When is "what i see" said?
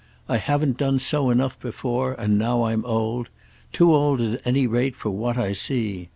5.11-6.09